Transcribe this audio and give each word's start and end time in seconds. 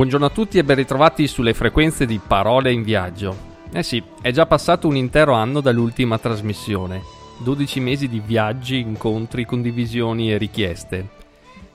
Buongiorno 0.00 0.28
a 0.28 0.30
tutti 0.30 0.56
e 0.56 0.64
ben 0.64 0.76
ritrovati 0.76 1.26
sulle 1.26 1.52
frequenze 1.52 2.06
di 2.06 2.18
Parole 2.26 2.72
in 2.72 2.82
Viaggio. 2.82 3.36
Eh 3.70 3.82
sì, 3.82 4.02
è 4.22 4.30
già 4.30 4.46
passato 4.46 4.88
un 4.88 4.96
intero 4.96 5.34
anno 5.34 5.60
dall'ultima 5.60 6.16
trasmissione. 6.16 7.02
12 7.44 7.80
mesi 7.80 8.08
di 8.08 8.18
viaggi, 8.18 8.78
incontri, 8.78 9.44
condivisioni 9.44 10.32
e 10.32 10.38
richieste. 10.38 11.06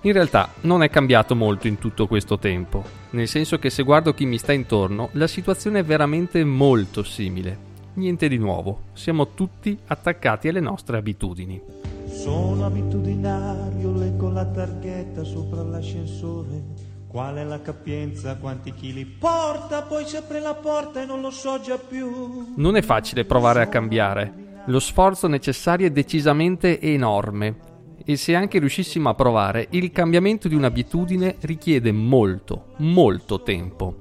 In 0.01 0.13
realtà 0.13 0.49
non 0.61 0.81
è 0.81 0.89
cambiato 0.89 1.35
molto 1.35 1.67
in 1.67 1.77
tutto 1.77 2.07
questo 2.07 2.39
tempo, 2.39 2.83
nel 3.11 3.27
senso 3.27 3.59
che 3.59 3.69
se 3.69 3.83
guardo 3.83 4.15
chi 4.15 4.25
mi 4.25 4.39
sta 4.39 4.53
intorno, 4.53 5.09
la 5.11 5.27
situazione 5.27 5.81
è 5.81 5.83
veramente 5.83 6.43
molto 6.43 7.03
simile. 7.03 7.55
Niente 7.93 8.27
di 8.27 8.39
nuovo, 8.39 8.85
siamo 8.93 9.35
tutti 9.35 9.77
attaccati 9.85 10.47
alle 10.47 10.61
nostre 10.61 10.97
abitudini. 10.97 11.61
Sono 12.07 12.65
abitudinario, 12.65 13.93
leggo 13.93 14.29
la 14.29 14.45
targhetta 14.45 15.23
sopra 15.23 15.61
l'ascensore 15.61 16.84
Qual 17.15 17.35
è 17.35 17.45
la 17.45 17.61
capienza, 17.61 18.35
quanti 18.35 18.73
chili 18.73 19.05
porta, 19.05 19.83
poi 19.83 20.05
si 20.05 20.17
apre 20.17 20.41
la 20.41 20.53
porta 20.53 21.01
e 21.01 21.05
non 21.05 21.21
lo 21.21 21.31
so 21.31 21.61
già 21.61 21.77
più. 21.77 22.51
Non 22.57 22.75
è 22.75 22.81
facile 22.81 23.23
provare 23.23 23.61
a 23.61 23.67
cambiare. 23.67 24.63
Lo 24.65 24.81
sforzo 24.81 25.27
necessario 25.27 25.87
è 25.87 25.91
decisamente 25.91 26.81
enorme. 26.81 27.55
E 28.03 28.17
se 28.17 28.35
anche 28.35 28.59
riuscissimo 28.59 29.07
a 29.07 29.13
provare, 29.13 29.67
il 29.69 29.93
cambiamento 29.93 30.49
di 30.49 30.55
un'abitudine 30.55 31.37
richiede 31.43 31.93
molto, 31.93 32.73
molto 32.79 33.41
tempo. 33.43 33.95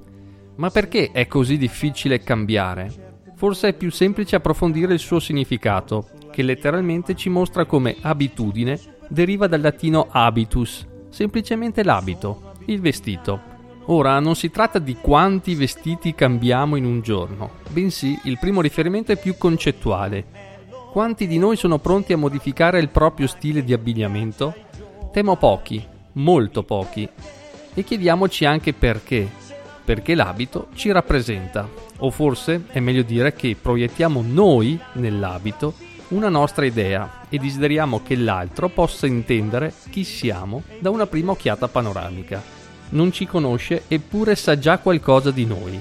Ma 0.57 0.69
perché 0.69 1.11
è 1.13 1.25
così 1.25 1.57
difficile 1.57 2.19
cambiare? 2.19 3.21
Forse 3.35 3.69
è 3.69 3.73
più 3.75 3.91
semplice 3.91 4.35
approfondire 4.35 4.91
il 4.91 4.99
suo 4.99 5.21
significato, 5.21 6.09
che 6.33 6.43
letteralmente 6.43 7.15
ci 7.15 7.29
mostra 7.29 7.63
come 7.63 7.95
abitudine 8.01 8.77
deriva 9.07 9.47
dal 9.47 9.61
latino 9.61 10.07
habitus, 10.11 10.85
semplicemente 11.07 11.81
l'abito 11.81 12.51
il 12.65 12.81
vestito. 12.81 13.53
Ora 13.87 14.19
non 14.19 14.35
si 14.35 14.49
tratta 14.49 14.79
di 14.79 14.97
quanti 14.99 15.53
vestiti 15.53 16.15
cambiamo 16.15 16.75
in 16.75 16.85
un 16.85 17.01
giorno, 17.01 17.51
bensì 17.69 18.19
il 18.23 18.39
primo 18.39 18.61
riferimento 18.61 19.11
è 19.11 19.17
più 19.17 19.37
concettuale. 19.37 20.25
Quanti 20.91 21.27
di 21.27 21.37
noi 21.37 21.55
sono 21.55 21.77
pronti 21.77 22.13
a 22.13 22.17
modificare 22.17 22.79
il 22.79 22.89
proprio 22.89 23.27
stile 23.27 23.63
di 23.63 23.73
abbigliamento? 23.73 24.55
Temo 25.11 25.35
pochi, 25.35 25.85
molto 26.13 26.63
pochi. 26.63 27.07
E 27.73 27.83
chiediamoci 27.83 28.45
anche 28.45 28.73
perché. 28.73 29.29
Perché 29.83 30.15
l'abito 30.15 30.69
ci 30.73 30.91
rappresenta, 30.91 31.69
o 31.97 32.09
forse 32.09 32.63
è 32.71 32.79
meglio 32.79 33.03
dire 33.03 33.33
che 33.33 33.55
proiettiamo 33.61 34.23
noi 34.25 34.79
nell'abito 34.93 35.75
una 36.07 36.29
nostra 36.29 36.65
idea 36.65 37.21
e 37.29 37.37
desideriamo 37.37 38.01
che 38.01 38.15
l'altro 38.15 38.69
possa 38.69 39.05
intendere 39.05 39.73
chi 39.89 40.03
siamo 40.03 40.63
da 40.79 40.89
una 40.89 41.05
prima 41.05 41.33
occhiata 41.33 41.67
panoramica 41.67 42.54
non 42.95 43.11
ci 43.11 43.25
conosce 43.25 43.83
eppure 43.87 44.35
sa 44.35 44.57
già 44.57 44.79
qualcosa 44.79 45.29
di 45.31 45.45
noi. 45.45 45.79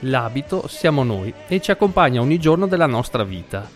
L'abito 0.00 0.66
siamo 0.66 1.02
noi 1.04 1.32
e 1.46 1.60
ci 1.60 1.70
accompagna 1.70 2.20
ogni 2.20 2.38
giorno 2.38 2.66
della 2.66 2.86
nostra 2.86 3.22
vita. 3.22 3.68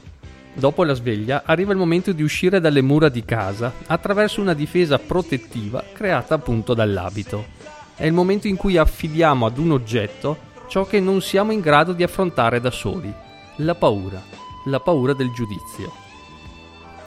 Dopo 0.55 0.85
la 0.85 0.95
sveglia 0.95 1.43
arriva 1.45 1.73
il 1.73 1.79
momento 1.79 2.13
di 2.13 2.23
uscire 2.23 2.61
dalle 2.61 2.83
mura 2.83 3.09
di 3.09 3.25
casa 3.25 3.73
attraverso 3.87 4.41
una 4.41 4.55
difesa 4.55 4.99
protettiva 4.99 5.83
creata 5.93 6.35
appunto 6.35 6.75
dall'abito. 6.75 7.47
È 7.95 8.05
il 8.05 8.13
momento 8.13 8.49
in 8.49 8.57
cui 8.57 8.77
affidiamo 8.77 9.47
ad 9.47 9.59
un 9.59 9.73
oggetto 9.73 10.51
ciò 10.69 10.87
che 10.87 11.01
non 11.01 11.21
siamo 11.21 11.53
in 11.53 11.61
grado 11.61 11.93
di 11.93 12.03
affrontare 12.03 12.61
da 12.61 12.71
soli, 12.71 13.13
la 13.57 13.75
paura, 13.75 14.23
la 14.67 14.81
paura 14.81 15.13
del 15.13 15.31
giudizio. 15.33 15.93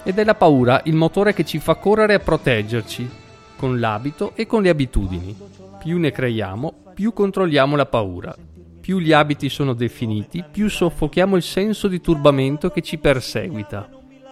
Ed 0.03 0.19
è 0.19 0.23
la 0.23 0.35
paura 0.35 0.81
il 0.85 0.93
motore 0.93 1.33
che 1.33 1.45
ci 1.45 1.57
fa 1.57 1.75
correre 1.75 2.13
a 2.13 2.19
proteggerci, 2.19 3.09
con 3.55 3.79
l'abito 3.79 4.33
e 4.35 4.45
con 4.45 4.61
le 4.61 4.69
abitudini. 4.69 5.35
Più 5.79 5.97
ne 5.99 6.11
creiamo, 6.11 6.73
più 6.93 7.13
controlliamo 7.13 7.75
la 7.75 7.85
paura. 7.85 8.35
Più 8.79 8.99
gli 8.99 9.11
abiti 9.11 9.49
sono 9.49 9.73
definiti, 9.73 10.43
più 10.49 10.69
soffochiamo 10.69 11.35
il 11.35 11.41
senso 11.41 11.87
di 11.87 12.01
turbamento 12.01 12.69
che 12.69 12.81
ci 12.81 12.97
perseguita. 12.97 13.89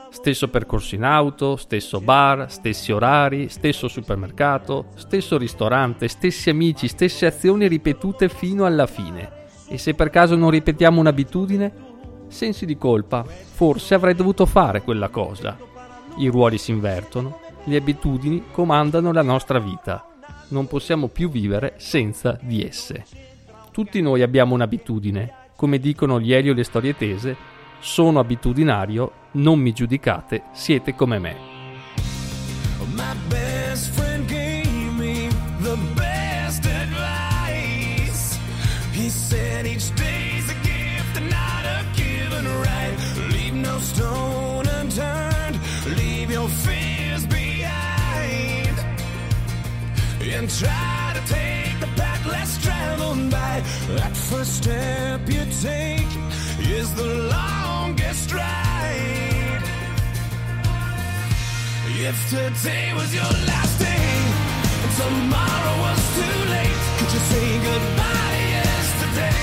Stesso 0.10 0.48
percorso 0.48 0.94
in 0.94 1.04
auto, 1.04 1.56
stesso 1.56 2.00
bar, 2.00 2.52
stessi 2.52 2.92
orari, 2.92 3.50
stesso 3.50 3.88
supermercato, 3.88 4.90
stesso 4.94 5.40
ristorante, 5.40 6.08
stessi 6.08 6.52
amici, 6.52 6.88
stesse 6.88 7.26
azioni 7.26 7.68
ripetute 7.68 8.30
fino 8.30 8.66
alla 8.66 8.86
fine. 8.86 9.42
E 9.68 9.80
se 9.80 9.96
per 9.96 10.12
caso 10.12 10.36
non 10.36 10.52
ripetiamo 10.52 11.00
un'abitudine? 11.00 11.74
Sensi 12.28 12.68
di 12.68 12.78
colpa, 12.78 13.24
forse 13.24 13.96
avrei 13.96 14.14
dovuto 14.14 14.46
fare 14.46 14.84
quella 14.84 15.10
cosa. 15.10 15.58
I 16.18 16.28
ruoli 16.28 16.60
si 16.60 16.70
invertono, 16.70 17.40
le 17.66 17.78
abitudini 17.78 18.44
comandano 18.52 19.12
la 19.12 19.22
nostra 19.22 19.60
vita. 19.60 20.06
Non 20.50 20.68
possiamo 20.68 21.08
più 21.08 21.30
vivere 21.30 21.76
senza 21.78 22.38
di 22.42 22.64
esse. 22.64 23.06
Tutti 23.72 24.02
noi 24.02 24.22
abbiamo 24.22 24.54
un'abitudine. 24.54 25.34
Come 25.56 25.80
dicono 25.80 26.20
gli 26.20 26.34
Elio 26.34 26.54
le 26.54 26.64
storie 26.64 26.96
tese, 26.96 27.36
sono 27.80 28.20
abitudinario, 28.20 29.12
non 29.32 29.60
mi 29.60 29.72
giudicate, 29.72 30.44
siete 30.52 30.94
come 30.94 31.20
me. 31.20 31.36
Me 32.96 33.14
and 50.36 50.50
try 50.50 51.14
to 51.14 51.22
take 51.32 51.80
the 51.80 51.88
path 51.96 52.26
less 52.26 52.62
traveled 52.64 53.30
by. 53.30 53.62
That 53.98 54.16
first 54.16 54.58
step 54.64 55.22
you 55.28 55.46
take 55.62 56.12
is 56.60 56.94
the 56.96 57.30
longest 57.38 58.34
ride. 58.34 59.62
If 62.10 62.18
today 62.30 62.94
was 62.96 63.14
your 63.14 63.32
last 63.52 63.80
day 63.80 64.10
and 64.84 64.92
tomorrow 65.04 65.76
was 65.86 66.02
too 66.18 66.38
late, 66.56 66.82
could 66.98 67.12
you 67.16 67.24
say 67.32 67.48
goodbye 67.70 68.40
yesterday? 68.60 69.40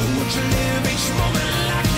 Or 0.00 0.08
would 0.16 0.30
you 0.36 0.44
live 0.56 0.84
each 0.92 1.06
moment 1.20 1.52
like 1.72 1.89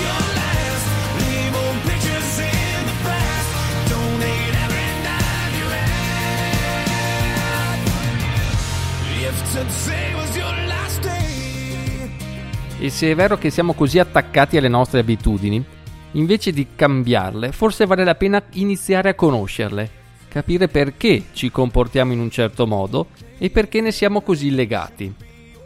E 12.83 12.91
se 12.91 13.13
è 13.13 13.15
vero 13.15 13.39
che 13.39 13.51
siamo 13.51 13.75
così 13.75 14.01
attaccati 14.01 14.57
alle 14.57 14.67
nostre 14.67 14.99
abitudini, 14.99 15.65
invece 16.13 16.51
di 16.51 16.67
cambiarle, 16.75 17.53
forse 17.53 17.87
vale 17.87 18.03
la 18.03 18.17
pena 18.17 18.43
iniziare 18.55 19.11
a 19.11 19.15
conoscerle, 19.15 19.89
capire 20.27 20.67
perché 20.67 21.27
ci 21.33 21.53
comportiamo 21.53 22.13
in 22.13 22.19
un 22.19 22.29
certo 22.29 22.67
modo 22.67 23.11
e 23.39 23.51
perché 23.51 23.81
ne 23.81 23.93
siamo 23.93 24.23
così 24.23 24.51
legati. 24.51 25.15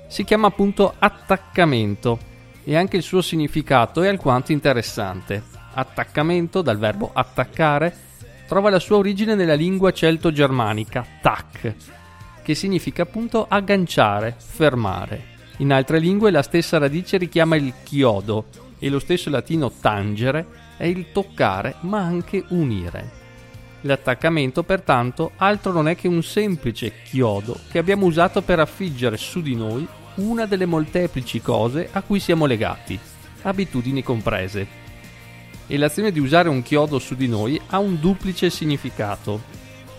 Si 0.09 0.25
chiama 0.25 0.49
appunto 0.49 0.93
attaccamento 0.99 2.19
e 2.65 2.77
anche 2.77 2.99
il 2.99 3.03
suo 3.03 3.23
significato 3.23 4.03
è 4.03 4.09
alquanto 4.09 4.53
interessante. 4.53 5.43
Attaccamento, 5.73 6.61
dal 6.61 6.77
verbo 6.77 7.13
attaccare, 7.15 7.97
trova 8.47 8.69
la 8.69 8.79
sua 8.79 8.97
origine 8.97 9.35
nella 9.35 9.55
lingua 9.55 9.91
celto-germanica, 9.91 11.07
tac, 11.23 11.75
che 12.47 12.55
significa 12.55 13.03
appunto 13.03 13.45
agganciare, 13.49 14.37
fermare. 14.39 15.35
In 15.57 15.73
altre 15.73 15.99
lingue 15.99 16.31
la 16.31 16.43
stessa 16.43 16.79
radice 16.79 17.17
richiama 17.17 17.57
il 17.57 17.73
chiodo 17.83 18.45
e 18.79 18.89
lo 18.89 19.01
stesso 19.01 19.31
latino 19.31 19.69
tangere 19.69 20.47
è 20.77 20.85
il 20.85 21.11
toccare 21.11 21.75
ma 21.81 21.99
anche 21.99 22.45
unire. 22.51 23.11
L'attaccamento 23.81 24.63
pertanto 24.63 25.33
altro 25.39 25.73
non 25.73 25.89
è 25.89 25.97
che 25.97 26.07
un 26.07 26.23
semplice 26.23 26.93
chiodo 27.03 27.59
che 27.69 27.79
abbiamo 27.79 28.07
usato 28.07 28.43
per 28.43 28.61
affiggere 28.61 29.17
su 29.17 29.43
di 29.43 29.57
noi 29.57 29.85
una 30.15 30.47
delle 30.47 30.67
molteplici 30.67 31.43
cose 31.43 31.89
a 31.91 32.03
cui 32.03 32.21
siamo 32.21 32.47
legati, 32.47 32.97
abitudini 33.43 34.05
comprese. 34.05 34.85
E 35.67 35.77
l'azione 35.77 36.13
di 36.13 36.21
usare 36.21 36.49
un 36.49 36.63
chiodo 36.63 37.01
su 37.01 37.17
di 37.17 37.27
noi 37.27 37.61
ha 37.71 37.81
un 37.81 37.99
duplice 37.99 38.51
significato. 38.51 39.56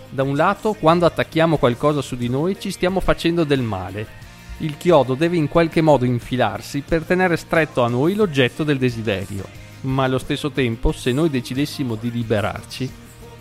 Da 0.09 0.23
un 0.23 0.35
lato, 0.35 0.73
quando 0.73 1.05
attacchiamo 1.05 1.57
qualcosa 1.57 2.01
su 2.01 2.15
di 2.15 2.29
noi, 2.29 2.59
ci 2.59 2.71
stiamo 2.71 2.99
facendo 2.99 3.43
del 3.43 3.61
male. 3.61 4.25
Il 4.59 4.77
chiodo 4.77 5.13
deve 5.13 5.35
in 5.35 5.47
qualche 5.47 5.81
modo 5.81 6.05
infilarsi 6.05 6.81
per 6.81 7.03
tenere 7.03 7.37
stretto 7.37 7.83
a 7.83 7.89
noi 7.89 8.15
l'oggetto 8.15 8.63
del 8.63 8.77
desiderio. 8.77 9.45
Ma 9.81 10.05
allo 10.05 10.17
stesso 10.17 10.51
tempo, 10.51 10.91
se 10.91 11.11
noi 11.11 11.29
decidessimo 11.29 11.95
di 11.95 12.09
liberarci, 12.09 12.91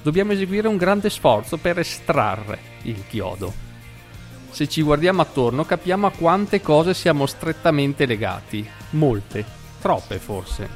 dobbiamo 0.03 0.33
eseguire 0.33 0.69
un 0.69 0.77
grande 0.77 1.09
sforzo 1.09 1.57
per 1.57 1.79
estrarre 1.79 2.59
il 2.83 3.03
chiodo. 3.09 3.65
Se 4.51 4.69
ci 4.69 4.83
guardiamo 4.83 5.23
attorno 5.23 5.65
capiamo 5.65 6.07
a 6.07 6.13
quante 6.13 6.61
cose 6.61 6.95
siamo 6.95 7.27
strettamente 7.27 8.07
legati. 8.07 8.69
Molte, 8.91 9.45
troppe 9.81 10.19
forse. 10.19 10.69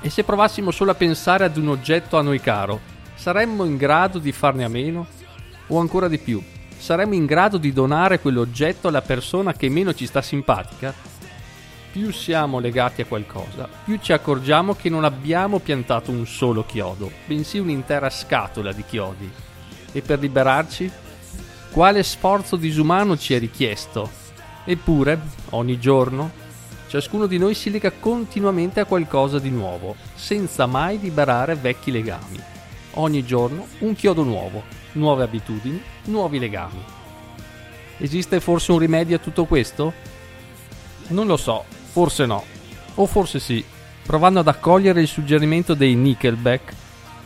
E 0.00 0.10
se 0.10 0.22
provassimo 0.24 0.70
solo 0.70 0.90
a 0.90 0.94
pensare 0.94 1.44
ad 1.44 1.56
un 1.56 1.68
oggetto 1.68 2.18
a 2.18 2.22
noi 2.22 2.40
caro, 2.40 2.92
saremmo 3.14 3.64
in 3.64 3.76
grado 3.76 4.18
di 4.18 4.32
farne 4.32 4.64
a 4.64 4.68
meno? 4.68 5.06
O 5.68 5.78
ancora 5.78 6.08
di 6.08 6.18
più, 6.18 6.42
saremo 6.76 7.14
in 7.14 7.24
grado 7.24 7.56
di 7.56 7.72
donare 7.72 8.20
quell'oggetto 8.20 8.88
alla 8.88 9.02
persona 9.02 9.54
che 9.54 9.68
meno 9.68 9.94
ci 9.94 10.06
sta 10.06 10.20
simpatica, 10.20 10.92
più 11.94 12.10
siamo 12.10 12.58
legati 12.58 13.02
a 13.02 13.06
qualcosa, 13.06 13.68
più 13.84 13.98
ci 14.00 14.12
accorgiamo 14.12 14.74
che 14.74 14.90
non 14.90 15.04
abbiamo 15.04 15.60
piantato 15.60 16.10
un 16.10 16.26
solo 16.26 16.66
chiodo, 16.66 17.10
bensì 17.24 17.58
un'intera 17.58 18.10
scatola 18.10 18.72
di 18.72 18.84
chiodi. 18.84 19.30
E 19.92 20.00
per 20.02 20.18
liberarci, 20.18 20.90
quale 21.70 22.02
sforzo 22.02 22.56
disumano 22.56 23.16
ci 23.16 23.32
è 23.34 23.38
richiesto? 23.38 24.10
Eppure, 24.64 25.20
ogni 25.50 25.78
giorno, 25.78 26.32
ciascuno 26.88 27.26
di 27.26 27.38
noi 27.38 27.54
si 27.54 27.70
lega 27.70 27.92
continuamente 27.92 28.80
a 28.80 28.86
qualcosa 28.86 29.38
di 29.38 29.50
nuovo, 29.50 29.94
senza 30.14 30.66
mai 30.66 30.98
liberare 30.98 31.54
vecchi 31.54 31.92
legami. 31.92 32.53
Ogni 32.94 33.24
giorno 33.24 33.66
un 33.78 33.94
chiodo 33.94 34.22
nuovo, 34.22 34.62
nuove 34.92 35.24
abitudini, 35.24 35.80
nuovi 36.04 36.38
legami. 36.38 36.82
Esiste 37.98 38.40
forse 38.40 38.72
un 38.72 38.78
rimedio 38.78 39.16
a 39.16 39.20
tutto 39.20 39.44
questo? 39.44 39.92
Non 41.08 41.26
lo 41.26 41.36
so, 41.36 41.64
Forse 41.94 42.26
no. 42.26 42.42
O 42.96 43.06
forse 43.06 43.38
sì. 43.38 43.64
Provando 44.04 44.40
ad 44.40 44.48
accogliere 44.48 45.00
il 45.00 45.06
suggerimento 45.06 45.74
dei 45.74 45.94
Nickelback, 45.94 46.74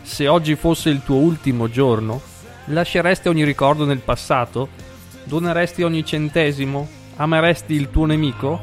se 0.02 0.28
oggi 0.28 0.56
fosse 0.56 0.90
il 0.90 1.02
tuo 1.02 1.16
ultimo 1.16 1.70
giorno, 1.70 2.20
lasceresti 2.66 3.28
ogni 3.28 3.44
ricordo 3.44 3.86
nel 3.86 4.00
passato? 4.00 4.68
Doneresti 5.24 5.82
ogni 5.84 6.04
centesimo? 6.04 6.86
Ameresti 7.16 7.72
il 7.72 7.88
tuo 7.88 8.04
nemico? 8.04 8.60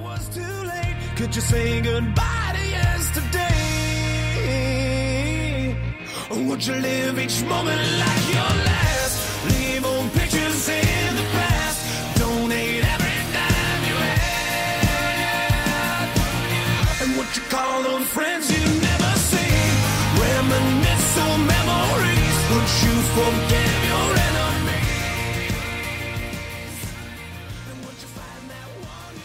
Would 6.55 6.67
you 6.67 6.75
live 6.75 7.19
each 7.19 7.43
moment 7.43 7.81
like 7.99 8.33
your 8.33 8.53
last? 8.63 9.19
Leave 9.51 9.83
on 9.85 10.09
pictures 10.11 10.69
in 10.69 11.15
the 11.17 11.23
past. 11.33 11.83
Donate 12.17 12.81
every 12.95 13.17
dime 13.35 13.83
you 13.83 13.97
had. 14.15 14.47
And 17.01 17.17
what 17.17 17.27
you 17.35 17.43
call 17.49 17.85
on 17.93 18.03
friends 18.03 18.49
you 18.49 18.63
never 18.79 19.17
see. 19.17 19.51
Reminisce 20.15 21.17
on 21.27 21.45
memories. 21.45 22.37
Would 22.49 22.69
you 22.83 22.95
forgive 23.17 23.75
your 23.91 24.15
enemy? 24.15 24.79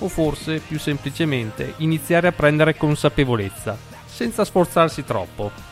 O 0.00 0.08
forse, 0.08 0.58
più 0.66 0.80
semplicemente, 0.80 1.74
iniziare 1.76 2.26
a 2.26 2.32
prendere 2.32 2.76
consapevolezza, 2.76 3.78
senza 4.04 4.44
sforzarsi 4.44 5.04
troppo 5.04 5.70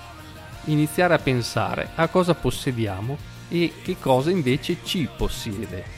iniziare 0.70 1.14
a 1.14 1.18
pensare 1.18 1.90
a 1.94 2.08
cosa 2.08 2.34
possediamo 2.34 3.16
e 3.48 3.72
che 3.82 3.96
cosa 3.98 4.30
invece 4.30 4.78
ci 4.84 5.08
possiede. 5.14 5.96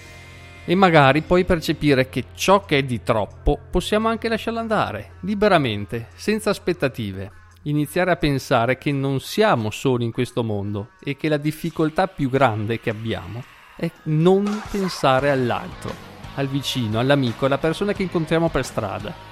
E 0.64 0.74
magari 0.74 1.22
poi 1.22 1.44
percepire 1.44 2.08
che 2.08 2.26
ciò 2.34 2.64
che 2.64 2.78
è 2.78 2.82
di 2.82 3.02
troppo 3.02 3.58
possiamo 3.70 4.08
anche 4.08 4.28
lasciarlo 4.28 4.60
andare, 4.60 5.12
liberamente, 5.20 6.08
senza 6.14 6.50
aspettative. 6.50 7.32
Iniziare 7.62 8.10
a 8.10 8.16
pensare 8.16 8.78
che 8.78 8.92
non 8.92 9.20
siamo 9.20 9.70
soli 9.70 10.04
in 10.04 10.12
questo 10.12 10.42
mondo 10.42 10.90
e 11.02 11.16
che 11.16 11.28
la 11.28 11.36
difficoltà 11.36 12.06
più 12.06 12.30
grande 12.30 12.80
che 12.80 12.90
abbiamo 12.90 13.42
è 13.76 13.90
non 14.04 14.62
pensare 14.70 15.30
all'altro, 15.30 15.92
al 16.36 16.46
vicino, 16.46 16.98
all'amico, 16.98 17.46
alla 17.46 17.58
persona 17.58 17.92
che 17.92 18.02
incontriamo 18.02 18.48
per 18.48 18.64
strada. 18.64 19.29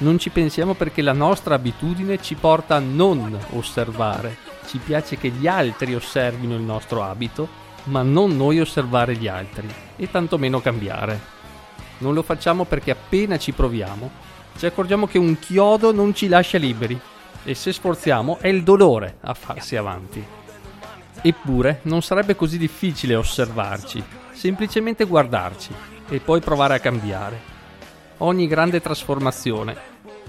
Non 0.00 0.18
ci 0.18 0.30
pensiamo 0.30 0.74
perché 0.74 1.02
la 1.02 1.12
nostra 1.12 1.56
abitudine 1.56 2.22
ci 2.22 2.36
porta 2.36 2.76
a 2.76 2.80
non 2.80 3.36
osservare, 3.50 4.36
ci 4.66 4.78
piace 4.78 5.18
che 5.18 5.28
gli 5.30 5.48
altri 5.48 5.94
osservino 5.94 6.54
il 6.54 6.62
nostro 6.62 7.02
abito, 7.02 7.48
ma 7.84 8.02
non 8.02 8.36
noi 8.36 8.60
osservare 8.60 9.16
gli 9.16 9.26
altri 9.26 9.68
e 9.96 10.08
tantomeno 10.08 10.60
cambiare. 10.60 11.20
Non 11.98 12.14
lo 12.14 12.22
facciamo 12.22 12.64
perché 12.64 12.92
appena 12.92 13.38
ci 13.38 13.50
proviamo, 13.50 14.08
ci 14.56 14.66
accorgiamo 14.66 15.08
che 15.08 15.18
un 15.18 15.36
chiodo 15.40 15.92
non 15.92 16.14
ci 16.14 16.28
lascia 16.28 16.58
liberi 16.58 16.98
e 17.42 17.54
se 17.54 17.72
sforziamo 17.72 18.38
è 18.38 18.46
il 18.46 18.62
dolore 18.62 19.16
a 19.22 19.34
farsi 19.34 19.74
avanti. 19.74 20.24
Eppure 21.20 21.80
non 21.82 22.02
sarebbe 22.02 22.36
così 22.36 22.56
difficile 22.56 23.16
osservarci, 23.16 24.00
semplicemente 24.30 25.04
guardarci 25.04 25.74
e 26.08 26.20
poi 26.20 26.40
provare 26.40 26.74
a 26.74 26.80
cambiare. 26.80 27.57
Ogni 28.20 28.48
grande 28.48 28.80
trasformazione, 28.80 29.76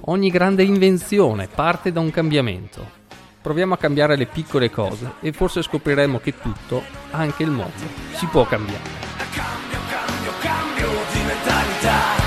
ogni 0.01 0.29
grande 0.29 0.61
invenzione 0.61 1.47
parte 1.47 1.91
da 1.91 1.99
un 1.99 2.11
cambiamento. 2.11 2.97
Proviamo 3.41 3.73
a 3.73 3.77
cambiare 3.77 4.15
le 4.15 4.27
piccole 4.27 4.69
cose 4.69 5.13
e 5.21 5.31
forse 5.31 5.63
scopriremo 5.63 6.19
che 6.19 6.37
tutto, 6.39 6.83
anche 7.09 7.41
il 7.41 7.49
mondo, 7.49 7.87
si 8.13 8.27
può 8.27 8.45
cambiare. 8.45 8.83
Cambio, 9.33 9.79
cambio, 9.89 10.31
cambio 10.39 10.87
di 11.11 11.19
mentalità. 11.25 12.19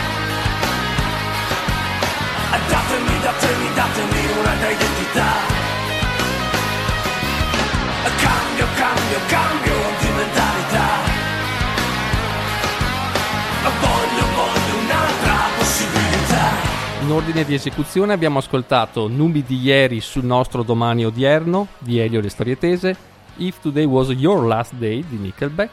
Ordine 17.12 17.44
di 17.44 17.54
esecuzione 17.54 18.12
abbiamo 18.12 18.38
ascoltato 18.38 19.06
Nubi 19.06 19.44
di 19.44 19.60
ieri 19.60 20.00
sul 20.00 20.24
nostro 20.24 20.62
domani 20.62 21.04
odierno 21.04 21.68
di 21.78 21.98
Elio 21.98 22.20
Le 22.20 22.30
Storie 22.30 22.58
Tese, 22.58 22.96
If 23.36 23.60
Today 23.60 23.84
Was 23.84 24.08
Your 24.08 24.46
Last 24.46 24.74
Day 24.74 25.04
di 25.06 25.16
Nickelback, 25.16 25.70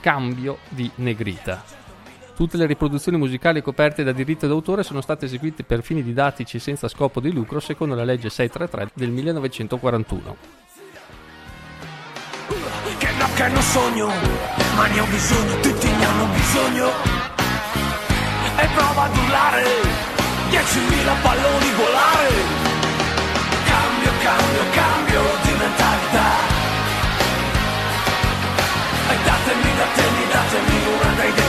Cambio 0.00 0.58
di 0.68 0.90
Negrita. 0.96 1.62
Tutte 2.34 2.56
le 2.56 2.66
riproduzioni 2.66 3.16
musicali 3.16 3.62
coperte 3.62 4.02
da 4.02 4.12
diritto 4.12 4.46
d'autore 4.46 4.82
sono 4.82 5.00
state 5.00 5.26
eseguite 5.26 5.62
per 5.62 5.82
fini 5.82 6.02
didattici 6.02 6.58
senza 6.58 6.88
scopo 6.88 7.20
di 7.20 7.32
lucro 7.32 7.60
secondo 7.60 7.94
la 7.94 8.04
legge 8.04 8.28
633 8.28 8.90
del 8.94 9.10
1941. 9.10 10.36
Che 12.98 13.12
no, 13.18 13.26
che 13.34 13.48
non 13.48 13.62
sogno, 13.62 14.06
ma 14.74 14.86
ne 14.86 15.00
ho 15.00 15.06
bisogno, 15.06 15.60
tutti 15.60 15.88
ne 15.88 16.04
hanno 16.04 16.26
bisogno. 16.26 16.88
E 18.58 18.66
prova 18.74 19.02
ad 19.04 19.16
urlare, 19.16 20.15
10.000 20.56 21.20
palloni 21.20 21.70
volare. 21.74 22.32
Cambio, 23.64 24.12
cambio, 24.22 24.62
cambio 24.72 25.22
di 25.42 25.50
mentalità. 25.50 26.28
E 29.10 29.16
datemi, 29.22 29.70
datemi, 29.76 30.26
datemi 30.32 30.76
una 30.94 31.24
identità. 31.24 31.45